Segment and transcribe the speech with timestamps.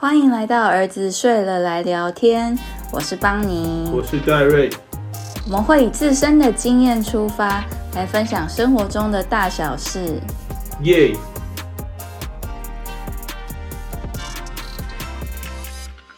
[0.00, 2.56] 欢迎来到儿子睡了来聊天，
[2.92, 4.70] 我是邦尼，我是戴瑞。
[5.46, 7.64] 我们会以自身的经验出发，
[7.96, 10.20] 来分享生活中的大小事。
[10.82, 11.16] 耶！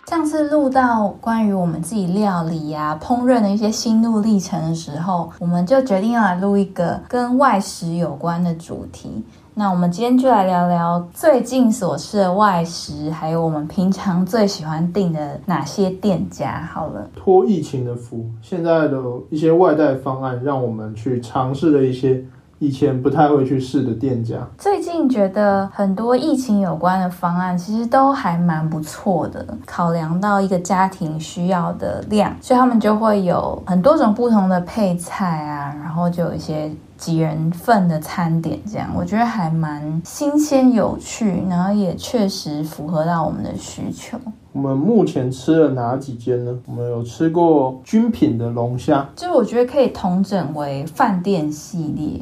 [0.08, 9.24] 上次录到关于我们自己料理呀、烹饪的一些心路历程的时候，我们就决定要来录一个跟外食有关的主题。
[9.60, 16.66] 那我们今天就来聊聊最近所吃的外食，还有我们平常最喜欢订的哪些店家。
[16.72, 22.24] 好了，托疫情的福，现在的一些外带方案，让我们去尝试了一些
[22.60, 24.36] 以前不太会去试的店家。
[24.58, 29.44] 最近觉得很多疫情有关的方案，其实都还蛮不错的。
[29.66, 36.70] 考量到一个家庭需要的量，所以他们就会有很多种不同的配菜啊，然后就有一些。
[37.00, 44.18] 几人份的餐点，这样我觉得还蛮新鲜有趣，然后也确实符合到我们的需求。
[44.52, 46.54] 我们目前吃了哪几间呢？
[46.66, 52.20] 我们有吃过军品的龙虾，就我觉得可以统整为饭店系列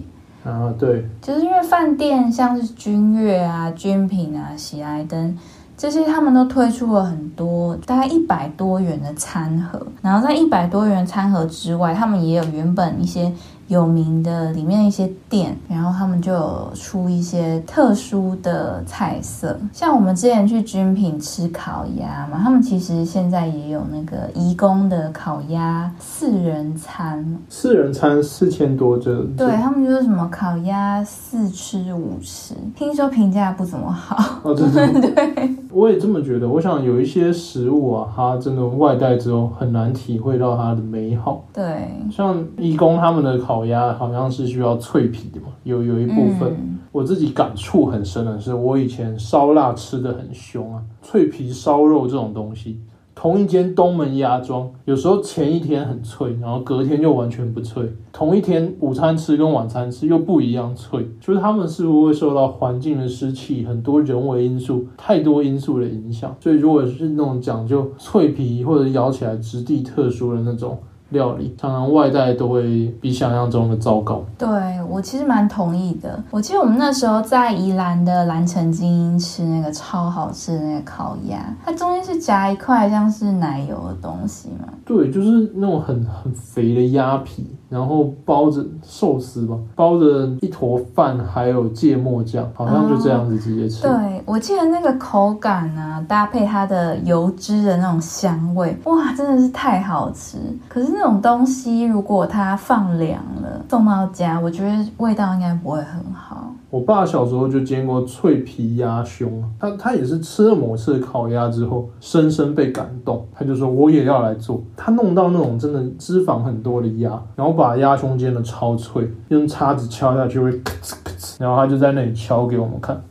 [0.48, 5.36] 啊，对，就是因为饭店像是君悦啊、君品啊、喜来登
[5.76, 13.32] 这些，他们都推出了很多大概一百多元的餐盒，然后在一百多元餐盒之外，他们也有原本一些。
[13.68, 36.48] 有名的里面一些店，然后他们就有出一些特殊的菜色，像我们之前去军品吃烤鸭嘛，他们其实现在也有那个义工的烤鸭四人餐，四人餐四千多这，对他们就是什么烤鸭四吃五吃，听说评价不怎么好哦，对对 对，我也这么觉得。
[36.48, 43.57] 我想有一些食物啊，它真的外带之后很难体会到它的美好，对，像义工他们的烤。
[43.58, 52.78] 烤鸭好像是需要脆皮的嘛，有有一部分我自己感触很深的是，我以前烧腊吃的很凶啊，脆皮烧肉这种东西，
[53.16, 57.92] 同一间东门鸭庄，有时候前一天很脆，然后隔天就完全不脆。
[58.12, 70.78] 同一天午餐吃跟晚餐吃又不一样脆，就是他们似乎会受到环境的湿气、很多人为因素、太多因素的影响，所以如果是那种讲究脆皮或者咬起来质地特殊的那种。
[71.10, 74.22] 料理常常外带都会比想象中的糟糕。
[74.36, 74.48] 对
[74.88, 76.22] 我其实蛮同意的。
[76.30, 84.68] 我记得我们那时候在宜兰的蓝城精英吃那个超好吃的那个烤鸭，它中间是夹一块像是奶油的东西嘛？
[84.84, 87.46] 对，就是那种很很肥的鸭皮。
[87.68, 93.82] 然后包着寿司吧，包着一坨饭，还有芥末酱，好像就这样子直接吃。
[93.82, 100.38] 对，我记得那个口感啊，搭配它的油脂的那种香味，哇，真的是太好吃。
[100.68, 106.27] 可是那种东西，如果它放凉了送到家，我觉得味道应该不会很好。
[106.70, 114.62] 我爸小时候就煎过脆皮鸭胸，他他也是吃了某次烤鸭之后，深深被感动，他就说我也要来做。
[114.76, 123.02] 他弄到那种真的脂肪很多的鸭，然后把鸭胸煎的超脆，用叉子敲下去会咔哧咔哧，然后他就在那里敲给我们看，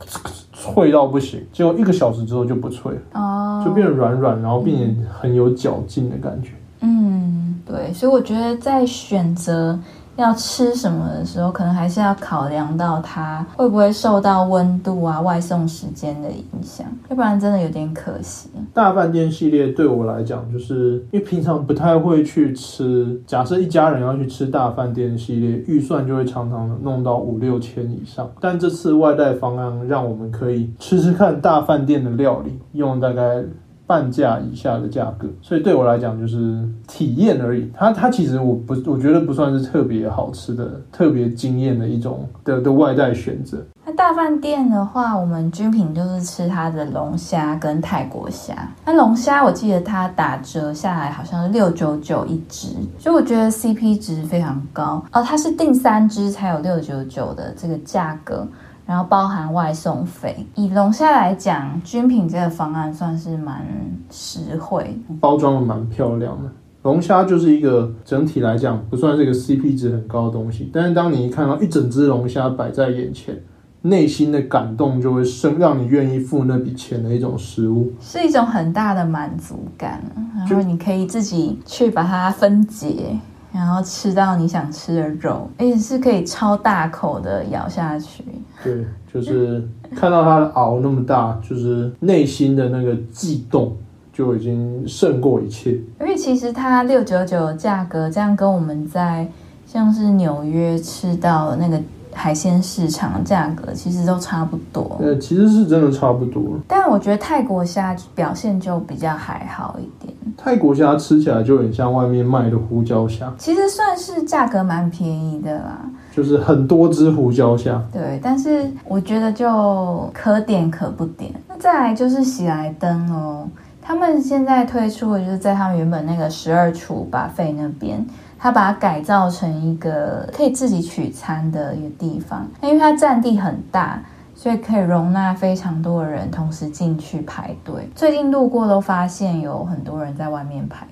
[0.52, 1.40] 脆到不行。
[1.52, 6.50] 结果一个小时之后就不脆了，哦，就变得软软，然后并且很有嚼劲的感觉。
[6.82, 9.76] 嗯，对，所以我觉得在选择。
[10.18, 18.50] 要吃什么的时候，可能还是要考量到它会不会受到温度啊、外送时间的影响，要不然真的有点可惜。
[18.74, 23.20] 大饭店系列对我来讲，就是因为平常不太会去吃。
[23.26, 28.28] 假设一家人要去吃大饭店系列，预算就会常常弄到五六千以上。
[28.40, 33.44] 但这次外带方案让我们可以吃吃看大饭店的料理，用大概。
[33.88, 37.72] 半价以下的价格，所以对我来讲就是体验而已。
[37.74, 43.56] 它它其实我不我觉得不算是特别好吃的、特别惊艳的一种的的外带选择。
[43.86, 48.54] 那大饭店的话，我们军品就是吃它的龙虾跟泰国虾。
[48.84, 55.22] 那龙虾我记得它打折下来好像是六九九一只，所以我觉得 CP 值非常高哦。
[55.22, 58.46] 它是订三只才有六九九的这个价格。
[58.88, 60.34] 然后包含外送费。
[60.54, 63.62] 以龙虾来讲，军品这个方案算是蛮
[64.10, 66.50] 实惠，包装的蛮漂亮的。
[66.84, 73.38] 龙虾就是一个整体来讲不算是一个 CP 值很高的东西，但是当你一看到一整只龙虾摆在眼前，
[73.82, 80.02] 内心的感动就会生，让你愿意付那笔钱的一种食物，是一种很大的满足感。
[80.34, 83.18] 然后你可以自己去把它分解。
[83.52, 88.24] 然后吃到你想吃的肉，而且是可以超大口的咬下去。
[88.62, 89.66] 对，就是
[89.96, 93.76] 看到它的螯那么大，就是内心的那个悸动
[94.12, 95.72] 就已经胜过一切。
[96.00, 99.26] 因为其实它六九九价格，这样跟我们在
[99.66, 101.80] 像是纽约吃到那个。
[102.18, 104.96] 海鲜市场价格其实都差不多。
[105.00, 106.42] 呃，其实是真的差不多。
[106.66, 110.12] 但我觉得泰国虾表现就比较还好一点。
[110.36, 115.78] 泰国虾吃起来就很像外面卖的胡椒虾，其实算是价格蛮便宜的啦。
[116.12, 117.80] 就是很多只胡椒虾。
[117.92, 121.32] 对，但是我觉得就可点可不点。
[121.48, 123.48] 那再来就是喜来登哦，
[123.80, 128.04] 他们现在推出的就是在他们原本那个十二厨把费那边。
[128.38, 134.00] 它把它改造成一个可以自己取餐的一个地方，因为它占地很大，
[134.34, 137.88] 所以可以容纳非常多的人同时进去排队。
[137.94, 140.86] 最近路过都发现有很多人在外面排。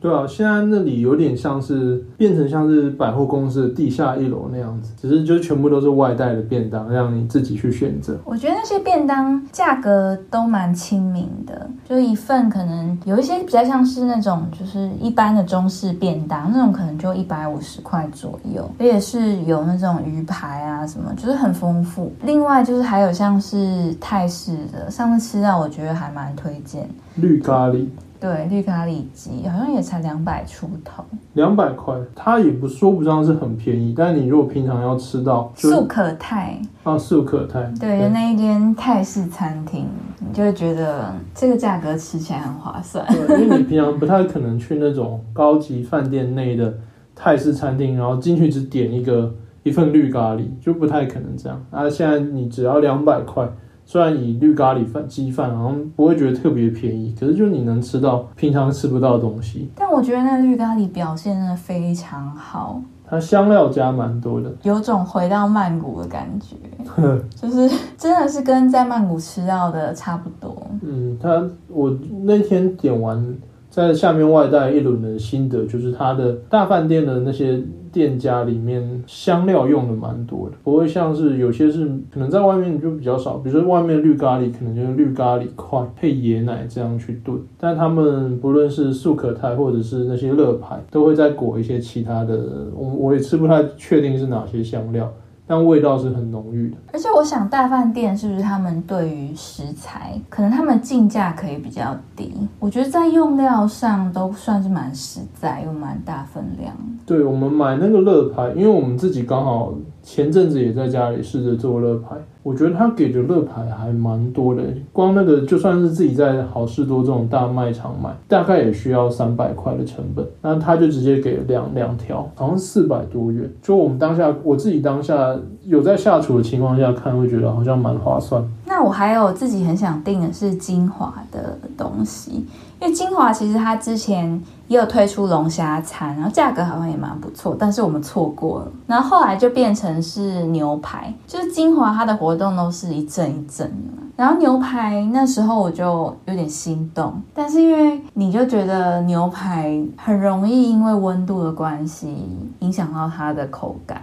[0.00, 8.16] 对啊，现在那里有点像是变成像是百货公司的地下一楼那样子，只是就全部都是外带的便当，让你自己去选择。
[8.24, 22.12] 我觉得那些便当价格都蛮亲民的，就一份可能有一些比较像是那种就是一般的中式便当，那种可能就一百五十块左右，也是有那种鱼排啊什么，就是很丰富。
[22.22, 27.86] 另外就是还有像是泰式的，上次吃到我觉得还蛮推荐绿咖喱。
[28.18, 31.04] 对，绿咖喱鸡好像也才两百出头，
[31.34, 33.94] 两百块，它也不说不上是很便宜。
[33.96, 39.86] 但是你如果平常要吃到素可泰啊，素可泰，对，那一间泰式餐厅，
[40.18, 43.06] 你就会觉得这个价格吃起来很划算。
[43.06, 46.74] 对，因为你平常不太可能去那种高级饭店内的
[47.14, 51.64] 泰式餐厅，然后进去只点一个一份绿咖喱，就不太可能这样。
[51.70, 53.46] 啊，现在你只要两百块。
[53.86, 59.70] 虽然以绿咖喱饭鸡饭好像不会觉得特别便宜，可是就你能吃到平常吃不到的东西。
[59.76, 66.56] 但我觉得那绿咖喱表现真的非常好，它香料加蛮多的，有种回到曼谷的感觉，
[67.34, 70.66] 就是真的是跟在曼谷吃到的差不多。
[70.82, 73.24] 嗯，它我那天点完。
[73.68, 77.62] 在下面外带一轮的心得，就是它的大饭店的那些
[77.96, 92.38] 店家里面香料用的蛮多的，不会像是有些是可能在外面就比较少，比如说外面绿咖喱可能就是绿咖喱块配椰奶这样去炖，但他们不论是素可泰或者是那些乐牌，都会再裹一些其他的，
[92.76, 95.10] 我我也吃不太确定是哪些香料。
[95.46, 102.34] 但味道是很浓郁的，而且我想大饭店是不是他们对于食材，可能他们进价可以比较低。
[102.58, 106.74] 我觉得在用料上都算是蛮实在又蛮大分量。
[107.06, 109.72] 对我们买那个乐牌，因为我们自己刚好
[110.06, 112.16] 前阵子也在家里试着做乐牌。
[112.44, 114.62] 我觉得他给的乐牌还蛮多的，
[114.92, 123.50] 光那个就算是自己在好事多这种大卖场买，大概也需要三百块的成本，那他就直接给两两条，好像四百多元。
[123.60, 128.40] 就我们当下我自己当下有在下厨的情况下看，会觉得好像蛮划算。
[128.64, 132.46] 那我还有自己很想订的是精华的东西。
[132.80, 138.68] 因为金华其实它之前也有推出龙虾餐，然后价格好像也蛮不错，但是我们错过了。
[138.86, 144.02] 然后后来就变成是牛排，就是金华它的活动都是一阵一阵的。
[144.16, 152.26] 然后牛排那时候我就有点心动，但是因为你就觉得牛排很容易因为温度的关系
[152.60, 154.02] 影响到它的口感。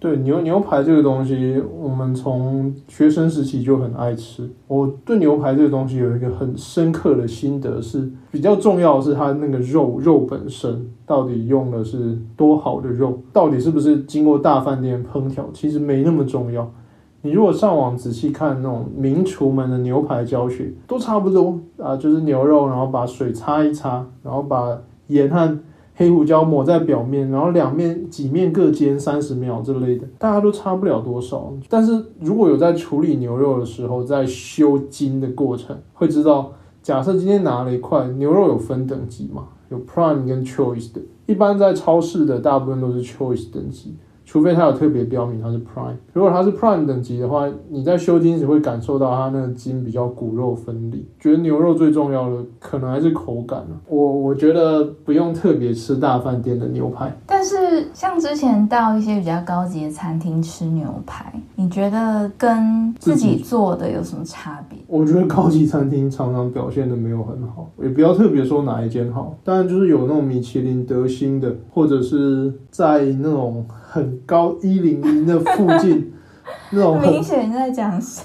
[0.00, 4.48] 对牛牛排这个东西，我们从学生时期就很爱吃。
[4.66, 16.72] 我对牛排这个东西有一个很深刻的心得，是比较重要的是它那个肉肉本身到底用的是多好的肉，到底是不是经过大饭店烹调，其实没那么重要。
[17.20, 24.78] 你如果上网仔细看那种名厨们的牛排教学，都差不多啊，就是牛肉，然后把水擦一擦，然后把
[25.08, 25.58] 盐和。
[26.00, 31.52] 黑胡椒抹在表面，然后两面几面各煎三十秒之类的，大家都差不了多少。
[31.68, 36.52] 但是如果有在处理牛肉的时候，在修筋的过程，会知道，
[36.82, 39.48] 假设今天拿了一块牛肉，有分等级嘛？
[39.68, 43.94] 有 Prime 跟 Choice 的，一般在超市的大部分都是 Choice 等级。
[44.30, 51.04] 除非它有特别标明它是 Prime，如果它是 Prime 等级的话，你在修筋时会感受到它那个筋比较骨肉分离。
[51.18, 57.56] 觉得牛肉最重要的可能还是口感我我觉得不用特别吃大饭店的牛排，但是
[57.92, 64.78] 像之前到一些比较高级的餐厅吃牛排，你觉得跟自己做的有什么差别？
[64.86, 73.66] 我觉得高级餐厅常常表现的没有很好，也不要特别说哪一间好，当然就是有那种米其林得星的，或者是在那种。
[73.92, 76.12] 很高一零一那附近，
[76.70, 78.22] 那种明显在讲谁？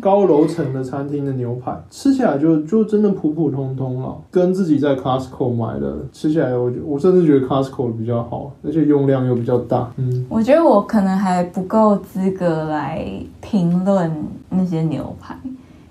[0.00, 9.90] 高楼层的餐厅的牛排吃起来就就真的普普通通了，跟自己在 Costco 买的吃起来，我我甚至觉得 Costco 比较好，而且用量又比较大。
[9.96, 13.04] 嗯，我觉得我可能还不够资格来
[13.40, 14.08] 评论
[14.50, 15.36] 那些牛排，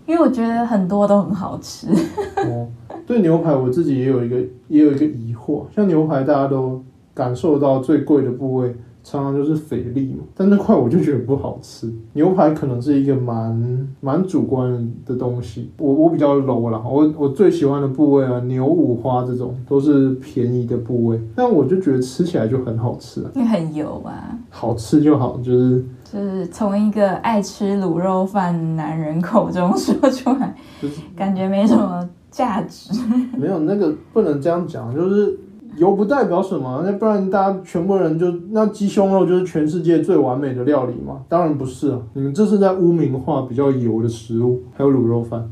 [0.06, 1.88] 因为我觉得很多都很好吃。
[2.48, 2.66] 哦，
[3.06, 4.38] 对牛排我自己也有一个
[4.70, 6.82] 也有一个疑惑，像牛排大家都
[7.14, 8.74] 感受到最贵的部位。
[9.10, 11.90] 常常就是肥力嘛，但那块我就觉得不好吃。
[12.12, 24.38] 牛排可能是一个蛮蛮主观的东西，我我比较 low 啦，我我最喜欢的部位啊，牛五花这种都是便宜的部位，但我就觉得吃起来就很好吃啊，因为很油啊。
[24.50, 32.92] 好吃就好，就是就是从一个爱吃卤肉饭男人口中说出来，就是感觉没什么价值。
[33.38, 35.38] 没有那个不能这样讲，就是
[35.78, 41.22] 油不代表什么，那不然大家全部人就那鸡胸肉就是全世界最完美的料理嘛？
[41.30, 45.50] 当然不是啊，你们这是在污名化比较油的食物，还有卤肉饭。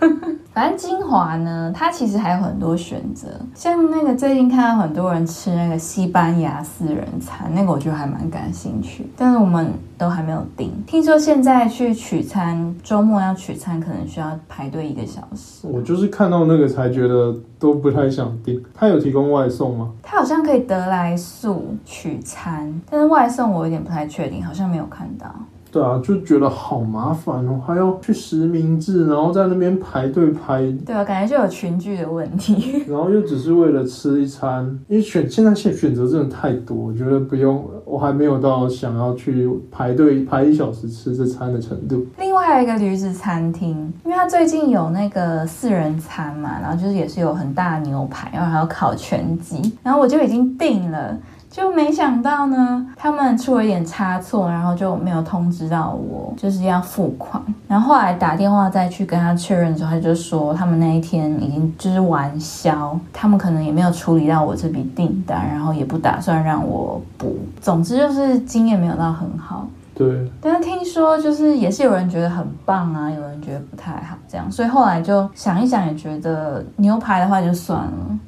[0.54, 10.70] 反正精华呢，它其实还有很多选择，像那个最近看到很多人吃那个西班牙四人餐，那个我觉得还蛮感兴趣，但是我们都还没有订。
[10.86, 15.66] 听说现在去取餐，周末要取餐可能需要排队一个小时。
[15.66, 18.62] 我就是看到那个才觉得都不太想订。
[18.72, 19.90] 他有提供外送吗？
[20.02, 25.26] 他好像可以得来速取餐，但是外送我有点不太确定，好像没有看到。
[25.74, 32.84] 对啊，就觉得好麻烦哦，还要去实名制，然后在那边排队排，对啊，感觉就有群聚的问题。
[32.86, 42.06] 然后又只是为了吃一餐，因为选现在选选择真的太多，我觉得不用，我还没有到想要去排队排一小时吃这餐的程度。
[42.20, 51.18] 另外还有一个驴子餐厅，因为它最近有那个四人餐嘛，然后就是也是有很大的牛排，然后还有烤全鸡，然后我就已经订了。
[51.54, 57.40] 就没想到呢，他们出了一点差错，然后就没有通知到我，就是要付款。
[57.68, 67.38] 然后后来打电话再去跟他确认之后，他就说他们那一天已经就是完销，他们可能也没有处理到我这笔订单，然后也不打算让我补。
[67.60, 69.68] 总之就是经验没有到很好。
[69.94, 78.18] 对，但是听说就是也是有人觉得很棒啊，有人觉得不太好，这样，所以后来就想一想，也觉得牛排的话就算了。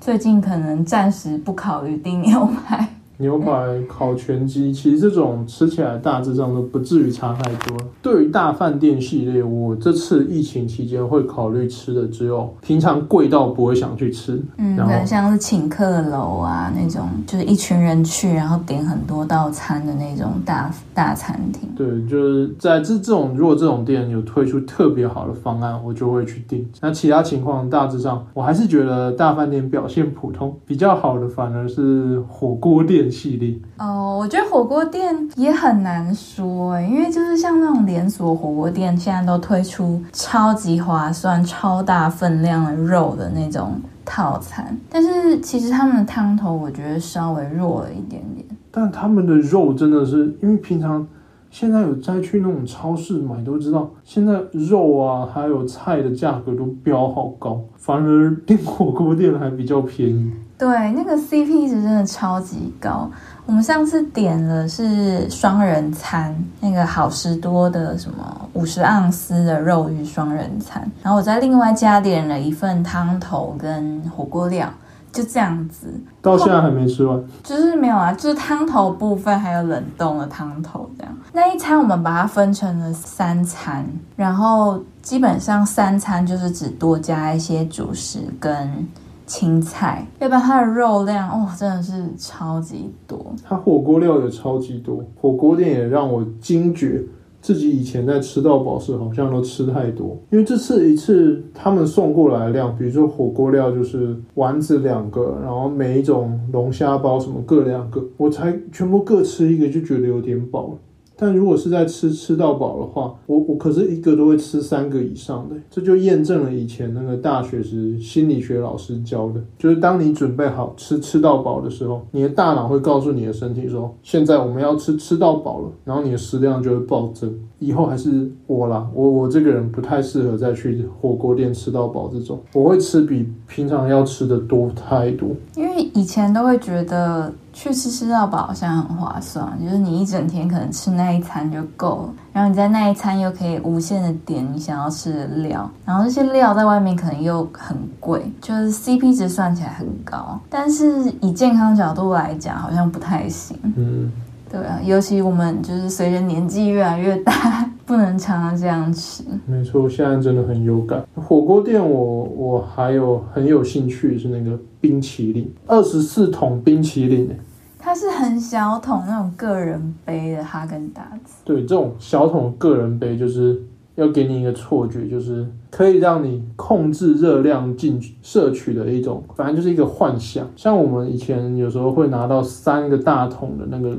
[0.00, 2.95] 最近可能暂时不考虑订牛排。
[3.18, 7.76] 牛排、烤全鸡，其实这种吃起来大致上都不至于差太多。
[8.02, 21.68] 对于大饭店系列，我这次疫情期间会考虑吃的只有平常贵到不会想去吃，嗯，可能像是请客楼啊那种，就是一群人去，然后点很多道餐的那种大大餐厅。
[21.74, 26.68] 对，就是在这这种如果这种店有推出特别好的方案，我就会去订。
[26.80, 33.05] 那其他情况大致上，我还是觉得大饭店表现普通，比较好的反而是火锅店。
[33.10, 48.46] 系列哦，我觉得火锅店也很难说哎，因为就是像那种连锁火锅店，现在都推出超级划算、超大分量的肉的那种套餐，但是其实他们的汤头我觉得稍微弱了一点点。
[48.70, 51.06] 但他们的肉真的是，因为平常
[51.50, 60.30] 现在有再去那种超市买都知道，现在肉啊还有菜的价格都飙好高，反而订火锅店还比较便宜。
[60.58, 63.10] 对，那个 CP 值真的超级高。
[63.44, 74.68] 我们上次点的是双人餐，那个好食多的什么五十盎司的肉鱼双人餐，然后我再另外加点了一份汤头跟火锅料，
[75.12, 75.88] 就这样子。
[76.22, 77.22] 到现在还没吃完？
[77.44, 81.14] 就是没有啊，就是汤头部分还有冷冻的汤头这样。
[81.34, 83.86] 那一餐我们把它分成了三餐，
[84.16, 88.88] 然后基本上三餐就是只多加一些主食跟。
[89.26, 93.34] 青菜，要不然它的肉量哦，真的是超级多。
[93.42, 97.02] 它火锅料也超级多，火锅店也让我惊觉
[97.42, 100.16] 自己以前在吃到饱时好像都吃太多。
[100.30, 110.74] 因为这次一次他们送过来的量，比如说火锅料就是丸子两个，然后每一种龙虾包什么各两个，我才全部各吃一个就觉得有点饱了。
[111.16, 127.32] 但如果是在吃吃到饱的话，我我可是一个都会吃三个以上的，这就验证了以前那个大学时心理学老师教的，就是当你准备好吃吃到饱的时候，你的大脑会告诉你的身体说，现在我们要吃吃到饱了，然后你的食量就会暴增。
[127.58, 135.30] 以后还是我啦，我我这个人不太适合再去火锅店吃到饱这种，我会吃比平常要吃的多太多。
[135.54, 153.58] 因为以前都会觉得去吃吃到饱好像很划算，就是你一整天可能吃那一餐就够了，然后你在那一餐又可以无限的点你想要吃的料，然后这些料在外面可能又很贵，就是 CP 值算起来很高，但是以健康角度来讲好像不太行。
[153.62, 154.12] 嗯。
[154.48, 159.22] 对啊，尤其我们就是随着年纪越来越大，不能常常这样吃。
[159.46, 161.06] 没错，现在真的很有感。
[161.14, 167.30] 火锅店，我我还有很有兴趣是那个冰淇淋，二十四桶冰淇淋
[167.78, 171.44] 它是很小桶那种个人杯的哈根达斯。
[171.44, 173.62] 对，这种小桶个人杯就是
[173.94, 180.44] 要给你一个错觉，就是可以让你控制热量进摄取的一种，反正就是一个幻想。
[180.56, 183.96] 像我们以前有时候会拿到三个大桶的那个。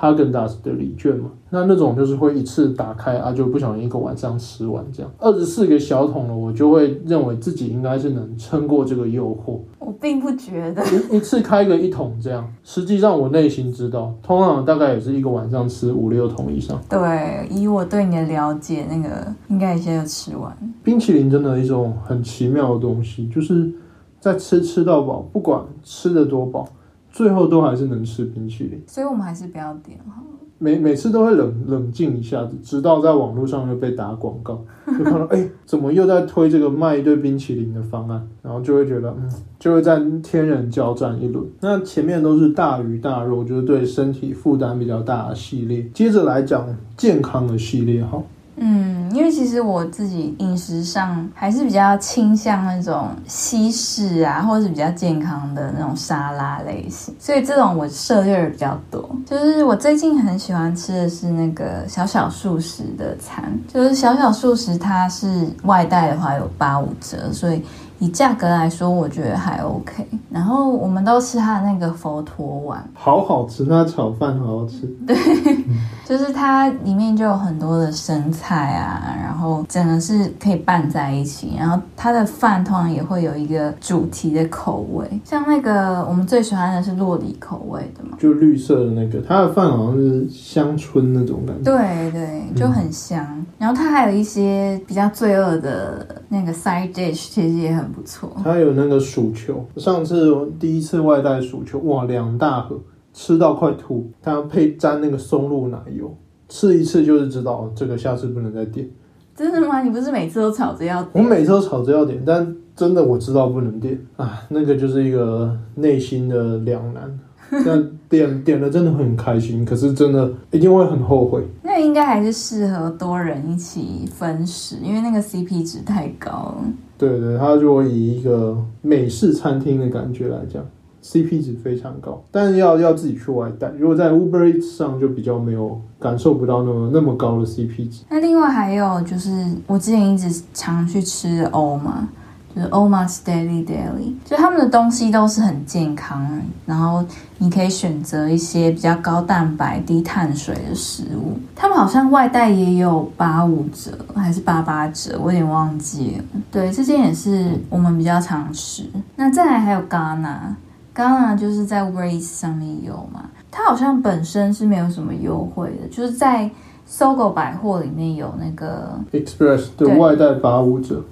[0.00, 5.12] 哈根达斯的礼券嘛，那那种就是会一次打开啊，就不小心一个晚上吃完这样。
[5.18, 9.58] 二十四个小桶了，我就会认为自己应该是能撑过这个诱惑。
[9.78, 16.80] 我并不觉得一一次开个一桶这样，实际上我内心知道，通常大概也是一个晚上吃五六桶以上。
[16.88, 20.56] 对，以我对你的了解，那个应该一下就吃完。
[20.82, 23.70] 冰淇淋真的一种很奇妙的东西，就是
[24.18, 26.66] 在吃吃到饱，不管吃的多饱。
[27.10, 30.22] 最后都还是能吃冰淇淋，所以我们还是不要点哈。
[30.62, 41.42] 每每次都会冷冷静一下子，直到在网络上又被打广告， 就看到哎，怎么又在推这个卖一堆冰淇淋的方案，然后就会觉得嗯，就会在天人交战一轮。
[41.60, 45.88] 那前面都是大鱼大肉，就是对身体负担比较大的系列。
[45.94, 48.22] 接着来讲健康的系列哈。
[48.56, 59.08] 嗯，因为其实我自己饮食上还是比较倾向那种西式啊，或者是比较健康的那种沙拉类型，所以这种我涉猎比较多。
[59.26, 67.62] 就是我最近很喜欢吃的是那个小小素食的餐，就是小小素食它是外带的话有八五折，所以。
[68.00, 70.04] 以价格来说，我觉得还 OK。
[70.30, 74.86] 然后我们都吃它的那个佛陀碗，好好吃，它炒饭好好吃。
[75.06, 75.16] 对，
[76.06, 81.54] 就是它里面就有很多的生菜啊，然后整个是可以拌在一起。
[81.58, 89.20] 然后它的饭通常也会有一个主题的口味，像那个我们最喜欢的是洛里口味的嘛，就绿色的那个。
[89.28, 93.44] 它的饭好像是香椿那种感觉，对对，就很香。
[93.58, 97.89] 然后它还有一些比较罪恶的那个 side dish，其实也很。
[97.92, 102.78] 不错，它有那个薯球，上次第一次外带薯球，哇，两大盒，
[103.12, 104.10] 吃到快吐。
[104.22, 106.14] 它配沾那个松露奶油，
[106.48, 108.88] 吃一次就是知道这个下次不能再点。
[109.34, 109.82] 真的吗？
[109.82, 111.06] 你不是每次都吵着要？
[111.12, 117.18] 我每次都吵着要点，但真的我知道不能点啊，那个就是一个内心的两难。
[117.64, 121.42] 但点点了真的很开心，可是真的一定会很后悔。
[121.72, 126.64] 那应该还是适合多人一起分食，因为那个 CP 值太高了。
[126.98, 130.66] 对对，它如果以一个美式餐厅的感觉来讲
[131.00, 132.20] ，CP 值非常高。
[132.32, 138.02] 但是要要自己去外带，如果在 Uber Eats 上就比较没有感受不到那么那么高的 CP 值。
[138.10, 139.30] 那另外还有就是
[139.68, 142.08] 我之前一直常去吃欧嘛。
[142.54, 146.26] 就是 Oma's Daily Daily，就他们的东西都是很健康，
[146.66, 147.04] 然后
[147.38, 151.38] 你可以选择一些比较高蛋白、低碳水的食物。
[151.54, 156.24] 他们好像外带也有八五折还是八八折，我有点忘记了。
[156.50, 158.84] 对，这件也是我们比较常吃。
[159.14, 166.50] 那再来还有 Ghana，Ghana 就是在 Eats 上面有嘛，它好像本身是没有什么优惠的，就是在
[166.84, 171.04] 搜狗百货里面有那个 Express 的外带八五折。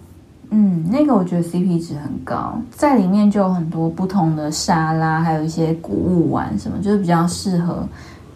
[0.51, 7.87] 嗯，那个我觉得 CP 值很高，在里面就有很多不同的沙拉，还有一些谷物丸什么，就是比较适合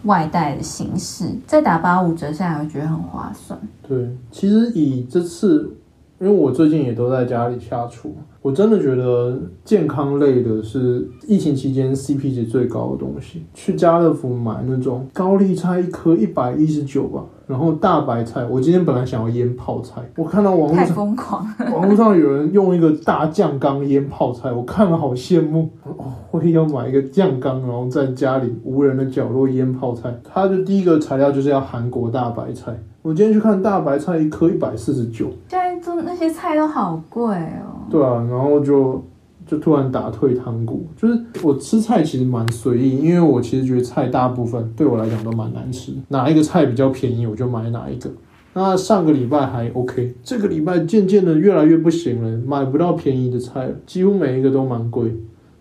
[0.03, 1.25] 外带的形式。
[1.47, 3.59] 再打八五折下来，我觉得很划算。
[3.87, 5.75] 对，其实以这次，
[6.23, 13.43] 因为我最近也都在家里下厨，我真的觉得健康类的是疫情期间 CP 值最高的东西。
[13.53, 17.25] 去家乐福买那种高丽菜，一颗一百一十九吧。
[17.45, 30.17] 然后大白菜，我今天本来想要腌泡菜，我看到网络上疯狂，网络上有人用一个大酱缸腌泡菜，我看了好羡慕哦，我也要买一个酱缸，然后在家里无人的角落腌泡菜。
[30.23, 37.87] 它的第一个材料就是要韩国大白菜，我今天去看大白菜一颗一百四十九，现都那些菜都好贵哦。
[37.89, 39.03] 对啊，然后就。
[39.45, 48.09] 就突然打退堂鼓，就是我吃菜其实蛮随意，因为我其实觉得菜大部分对我来讲都蛮难吃，哪一个菜比较便宜我就买哪一个。
[48.53, 55.13] 那上个礼拜还 OK，这个礼拜渐渐的越来越不行了，买不到便宜的菜，几乎每一个都蛮贵。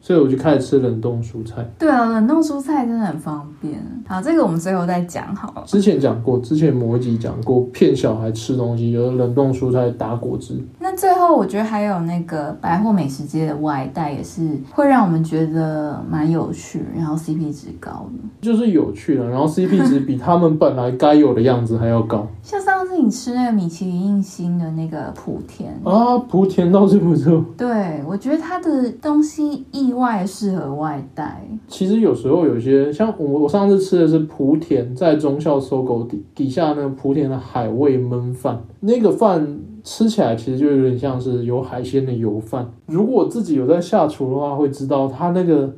[0.05, 1.65] 所以我就开始吃冷冻蔬菜。
[1.79, 3.81] 对啊，冷冻蔬菜真的很方便。
[4.09, 5.63] 好，这个我们最后再讲好了。
[5.65, 10.61] 之前讲过，之前某一集讲过骗小孩吃东西，有冷冻蔬菜打果汁。
[10.93, 18.29] 那最后我觉得还有那个百货美食街的外带，也是会让我们觉得蛮有趣，然后 CP 值高的。
[18.43, 22.29] 就是有趣的，然后 CP 值比他们本来该有的样子还要高。
[22.43, 27.43] 像上次你吃那个米其林印星的那个莆田啊，莆田倒是不错。
[27.57, 29.93] 对，我觉得它的东西意。
[29.93, 39.47] 外适合外带，其实有时候有些像我，我上次吃的是莆田在中校搜狗底底下那个莆田的海味焖饭，那个饭
[39.85, 42.73] 吃起来其实就有点像是有海鲜的油饭。
[42.87, 45.73] 如果自己有在下厨的话，会知道它那个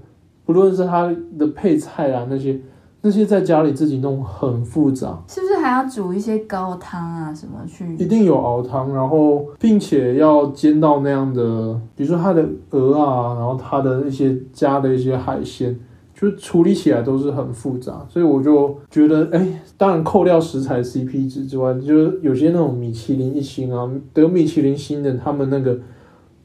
[0.45, 2.61] 不论是它的配菜啊那些。
[3.07, 7.95] 那些在家里自己弄很复杂，是不是还要煮一些高汤啊什么去？
[7.97, 15.79] 一定有熬汤，然后并且要煎到那样的，比如说它的鹅啊，然后它的一些加的一些海鲜，
[16.15, 25.77] 就处理起来都是很复杂，所以我就觉得，哎，当然扣掉食材 CP 值之外，就是有些那种米其林一星啊，得米其林星的，他们那个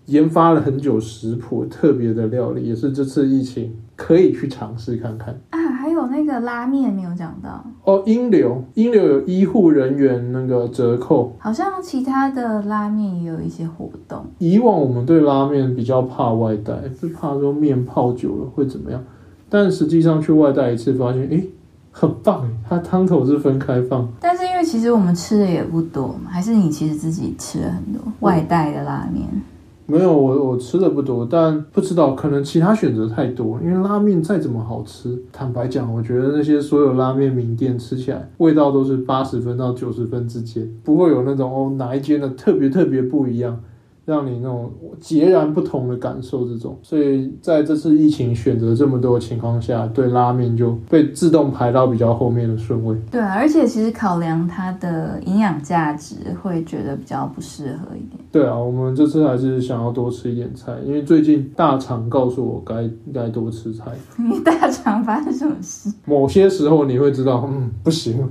[0.07, 5.59] 研发了很久食谱特别的料理，也是这次疫情可以去尝试看看啊。
[5.79, 14.25] 还有那个拉面没有讲到哦，英流英流有医护人员那个折扣，好像其他的拉面也有一些活动。
[14.39, 19.01] 以往我们对拉面比较怕外带，是怕说面泡久了会怎么样。
[19.49, 21.43] 但实际上去外带一次，发现哎，
[21.91, 24.07] 很棒哎，它汤头是分开放。
[24.19, 29.25] 但是因为其实我们吃的也不多嘛，还是你其实自己吃了很多外带的拉面。
[29.87, 33.59] 没有，我我吃的不多，但不知道可能其他选择太多。
[33.59, 43.59] 因为拉面再怎么好吃，坦白讲，我觉得那些所有拉面名店吃起来味道都是八十分到九十分之间，不会有那种哦哪一间的特别特别不一样。
[44.09, 52.97] 让你那种截然不同的感受，这种，所以在这次疫情选择这么多的情况下，对拉面就被自动排到比较后面的顺位。
[53.11, 58.19] 对啊，而且其实考量它的营养价值，会觉得比较不适合一点。
[58.31, 63.91] 对啊，我们这次还是想要多吃一点菜，因为最近大肠告诉我该该多吃菜。
[64.17, 65.93] 你大肠发生什么事？
[66.05, 68.27] 某些时候你会知道，嗯，不行。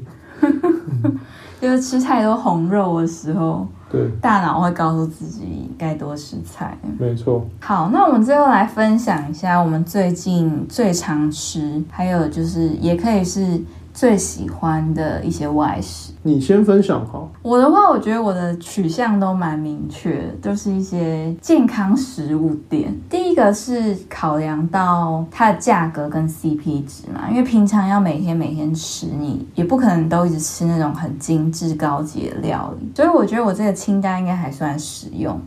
[1.62, 3.64] 就是吃太多红肉的时候。
[3.90, 6.76] 对，大脑会告诉自己该多吃菜。
[6.98, 7.46] 没错。
[7.60, 13.60] 好，那我们最后来分享一下我们最近最常吃，还有就是也可以是。
[13.94, 17.26] 最喜欢的一些外食，你先分享哈。
[17.40, 22.94] 我的话，我觉得我的取向都蛮明确，就是一些健康食物店。
[23.08, 35.40] 第一个是考量到它的价格跟 CP 值嘛，因为平常要每天每天吃，你也不可能都一直吃那种很精致高级的料理，所以我觉得我这个清单应该还算实用。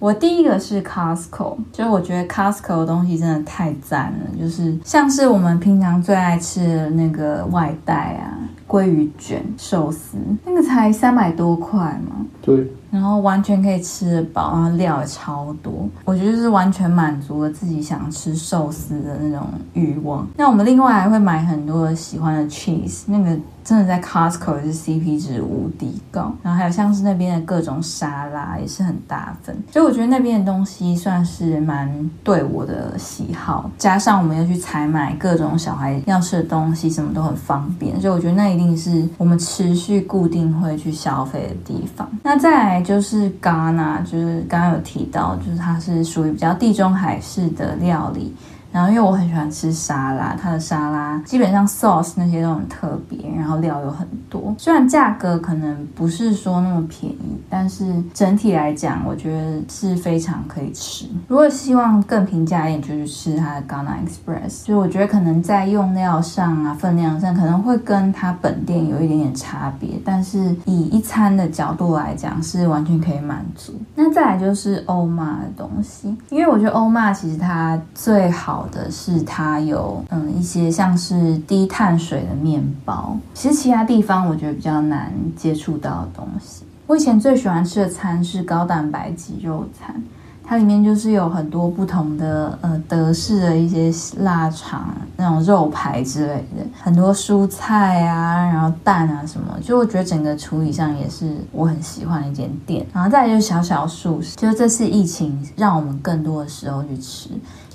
[0.00, 8.32] 我第一个是 Costco，就是我觉得 Costco 的东西真的太赞了，就是像是我们平常最爱吃的那个外带啊，
[8.66, 12.26] 鲑鱼卷、寿司，那个才三百多块嘛。
[12.40, 12.66] 对。
[12.90, 20.26] 然后完全可以吃得饱，然后料也超多，我觉得是完全满足了自己想吃寿司的那种欲望。
[20.36, 23.38] 那我们另外还会买很多喜欢的 cheese，那个。
[23.62, 33.70] 真的在 Costco 也是 CP 值无敌高，然后还有像是那边的各种沙拉也是很大份，所以我觉得那边的东西算是蛮对我的喜好。
[33.76, 42.08] 加上我们又去采买各种小孩要吃的东西，什么都很方便，所以我觉得那一定是我们持续固定会去消费的地方。
[42.24, 48.34] 那再来就是咖呢就是刚刚有提到，就是它是属于比较地中海式的料理。
[48.72, 54.54] 然后因为我很喜欢吃沙拉，它的沙拉基本上 sauce 那些都很特别，然后料有很多。
[54.56, 61.06] 虽然价格可能不是说那么便宜，但是整体来讲，我觉得是非常可以吃。
[61.26, 64.64] 如果希望更平价一点，就去吃它的 Ghana Express。
[64.66, 73.72] 就我觉得可能在用料上啊、分量上可能会跟它本店有一点点差别，但是以一餐的角度来讲，是完全可以满足。
[73.96, 78.59] 那再来就是欧玛的东西，因为我觉得欧玛其实它最好。
[78.60, 86.62] 好的是它有嗯一些像是低碳水的面包，其实其他地方我觉得比较难接触到的东西。
[86.86, 90.02] 我以前最喜欢吃的餐是高蛋白鸡肉餐，
[90.44, 102.84] 它里面就是有很多不同的呃德式的一些腊肠那种肉排之类的，很多蔬菜啊，然后蛋啊什么，就我觉得整个处理上也是我很喜欢的一间店。
[102.92, 107.30] 然后再就是小小素食，就这次疫情让我们更多的时候去吃。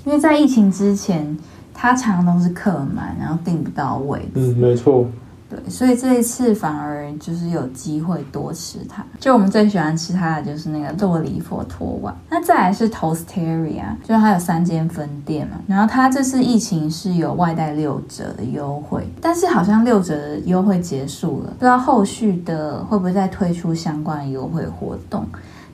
[0.06, 1.36] 因为在疫情之前，
[1.74, 4.30] 它常常都是客满，然后订不到位置。
[4.36, 5.04] 嗯，没错。
[5.48, 9.04] 对，所以这一次反而就是有机会多吃它。
[9.18, 12.14] 就我们最喜欢吃它的就是那个洛里佛托瓦。
[12.30, 15.56] 那再来是 Toasteria，就是它有三间分店嘛。
[15.66, 25.24] 然后它这次疫情是有外带六折的优惠，但是好像六折的优惠结束了，不知道后续的会不会再推出相关的优惠活动。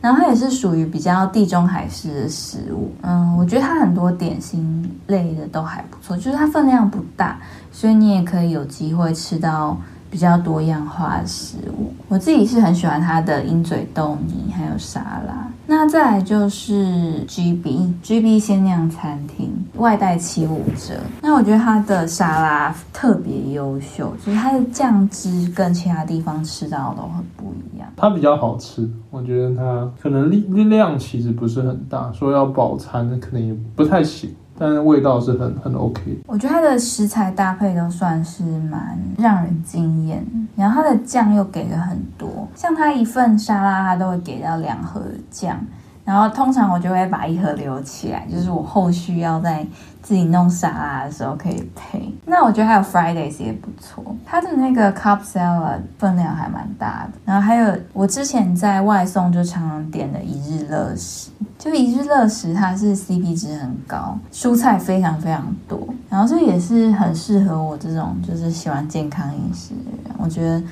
[0.02, 7.38] 然后它也是属于比较地中海式的食物，嗯，我觉得它很多点心类的都还不错，就是它分量不大，
[7.70, 9.78] 所以你也可以有机会吃到。
[10.12, 15.48] 比较多样化的食物，我自己是很喜欢它的鹰嘴豆泥，还有沙拉。
[15.66, 21.00] 那再来就是 G B G B 鲜酿餐厅外带七五折。
[21.22, 27.88] 那我觉得它的沙拉特别优秀，就是它的酱汁跟其他地方吃到的都很不一样。
[27.96, 34.28] 它比较好吃，我觉得它可能力量其实不是很大，说要饱餐可能也不太行。
[34.62, 45.58] 但是味道是很很 OK，我觉得它的食材搭配都算是蛮让人惊艳，然后它的酱又给了很多，像它一份沙拉它都会给到两盒酱，
[46.04, 49.66] 然后通常我就会把一盒留起来，就是我后续要再
[50.02, 52.12] 自己弄沙拉的时候可以配。
[52.26, 57.18] 那我觉得还有 Fridays 也不错，它的那个 Cup Salad 分量还蛮大的。
[57.24, 65.78] 然后还有我之前在外送就常常点的一日乐食，就一日乐食它是 CP 值很高，蔬菜非常非常多，
[66.10, 70.62] 然后这也是很适合我这种就是喜欢健康饮食的人，我觉得。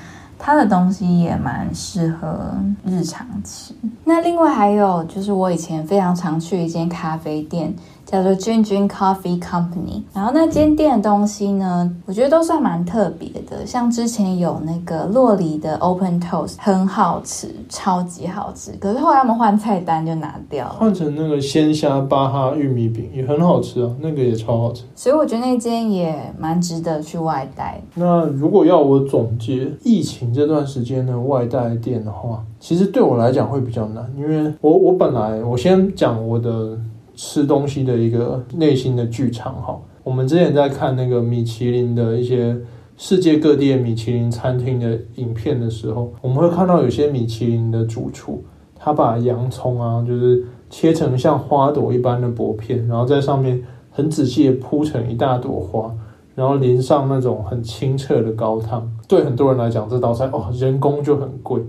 [0.43, 2.51] 它的东西也蛮适合
[2.83, 3.75] 日常吃。
[4.03, 7.71] 那另外还有就是我以前非常常去一间咖啡店。
[8.11, 13.65] 叫做 Jun Jun Coffee Company，然后那间店的东西呢，我觉得都算蛮特别的。
[13.65, 18.73] 像之前有那个洛梨的 Open Toast，很好吃，超级好吃。
[18.73, 24.83] 可是后来他们换菜单就拿掉了，换成那个鲜虾巴哈玉米饼也很好吃啊，那个也超好吃。
[24.93, 27.81] 所以我觉得那间也蛮值得去外带。
[27.95, 36.77] 那如果要我总结疫情这段时间的外带店的话，其实对我来讲会比较难，因为我我本来我先讲我的。
[37.23, 42.57] 吃东西的一个内心的剧场哈，我们之前在看那个米其林的一些
[42.97, 55.93] 世界各地的米其林餐厅的影片的时候，我们会看到有些米其林的主厨，他把洋葱啊，就是切成像花朵一般的薄片，然后在上面很仔细的铺成一大朵花，
[56.33, 58.91] 然后淋上那种很清澈的高汤。
[59.07, 61.61] 对很多人来讲，这道菜哦，人工就很贵。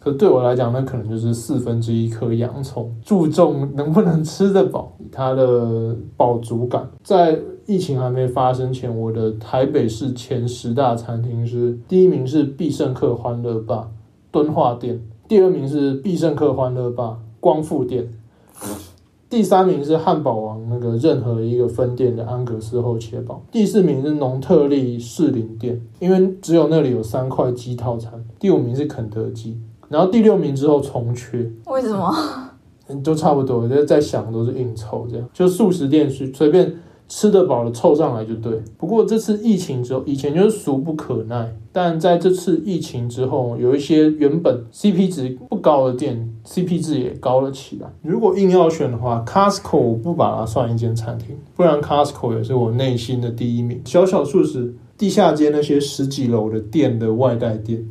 [0.00, 2.90] 可对我来讲，那可能就是四分之一颗洋葱。
[3.04, 6.88] 注重能不能吃得饱，它的饱足感。
[7.04, 13.90] 在疫情还没发生前，我的台北市前十大餐厅是：第一名是必胜客欢乐霸
[14.32, 18.08] 敦化店，第二名是必胜客欢乐霸光复店，
[19.28, 29.60] 第三名是汉堡王那个任何一个分店的安格斯厚切堡，第四名是农特利士林店，因为只有那里有三块鸡套餐，第五名是肯德基。
[29.90, 32.14] 然后第六名之后重缺，为什么？
[33.02, 36.72] 都差不多，就在想都是硬凑这样，就素食店是随便
[37.08, 38.62] 吃得饱了凑上来就对。
[38.78, 47.92] 不过这次疫情之后，以前就是俗不可耐，但在这次疫情之后，有一些原本 CP 值不高的店，CP 值也高了起来。
[48.02, 53.80] 如果硬要选的话，Costco 我不把它算一间餐厅，不然 Costco 也是我内心的第一名。
[53.84, 54.72] 小小素食。
[55.00, 57.82] 地下街那些十几楼的店的外带店，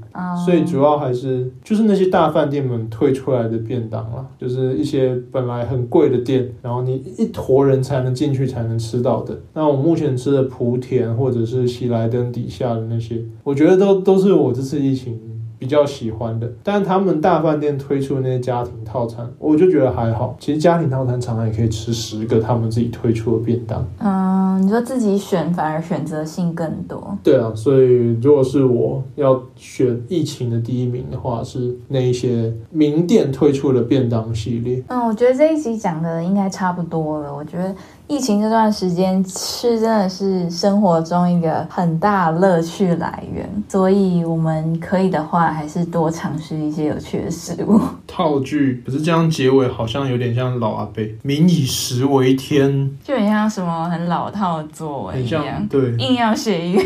[0.45, 9.35] 所以主要还是就是那些大饭店们推出来的便当啦，就是一些本来很贵的店，然后你一坨人才能进去才能吃到的。
[9.55, 15.19] 那我目前吃的莆田或者是喜来登底下的那些，我觉得都都是我这次疫情。
[15.59, 20.35] 比较喜欢的，但是他们大饭店推出的那些家庭套餐，我就觉得还好。
[20.39, 23.85] 其实家庭套餐常常也可以吃十个他们自己推出的便当。
[23.99, 27.17] 嗯，你说自己选反而选择性更多。
[27.21, 34.81] 对啊，所以如果是我要选疫情的第一名的话，是那一些名店推出的便当系列。
[34.87, 37.35] 嗯，我觉得这一集讲的应该差不多了。
[37.35, 37.75] 我觉得。
[38.09, 47.79] 疫情这段时间吃真的是生活中一个很大乐趣来源，所以我们可以的话，还是多尝试一些有趣的食物。
[48.07, 56.83] 套句可是这样结尾好像有点像老阿伯，民以食为天，就很像什么很老套的作文一样，对，硬要写一个。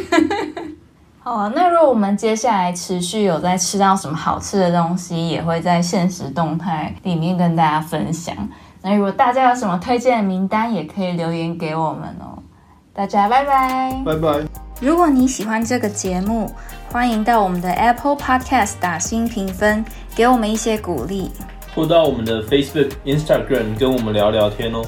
[1.23, 8.35] 好，那如果我们接下来持续有在吃到什么好吃的东西，也会在现实动态里面跟大家分享。
[8.85, 12.37] 那如果大家有什么推荐的名单，也可以留言给我们哦。
[12.91, 14.45] 大家拜拜，拜拜。
[14.81, 16.51] 如果你喜欢这个节目，
[16.91, 21.31] 欢迎到我们的 Apple Podcast 打新评分，给我们一些鼓励，
[21.73, 24.83] 或到我们的 Facebook、Instagram 跟我们聊聊天哦。